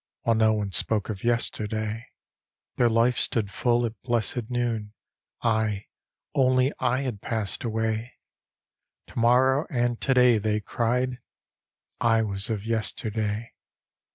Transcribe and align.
While 0.21 0.33
no 0.35 0.53
one 0.53 0.71
spoke 0.71 1.09
of 1.09 1.23
yesterday. 1.23 2.07
Their 2.75 2.89
life 2.89 3.19
stood 3.19 3.51
full 3.51 3.85
at 3.85 4.01
blessed 4.01 4.49
noon; 4.49 4.93
I, 5.43 5.89
only 6.33 6.73
I 6.79 7.01
had 7.01 7.21
passed 7.21 7.63
away: 7.63 8.15
"To 9.09 9.19
morrow 9.19 9.67
and 9.69 10.01
to 10.01 10.13
day," 10.15 10.39
they 10.39 10.59
cried; 10.59 11.19
I 11.99 12.23
was 12.23 12.49
of 12.49 12.65
yesterday. 12.65 13.53